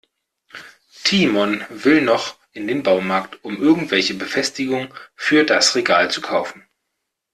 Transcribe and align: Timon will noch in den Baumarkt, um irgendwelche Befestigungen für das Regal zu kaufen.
Timon 1.03 1.63
will 1.69 2.01
noch 2.01 2.35
in 2.53 2.65
den 2.65 2.81
Baumarkt, 2.81 3.37
um 3.43 3.61
irgendwelche 3.61 4.15
Befestigungen 4.15 4.91
für 5.15 5.43
das 5.45 5.75
Regal 5.75 6.09
zu 6.09 6.21
kaufen. 6.21 6.65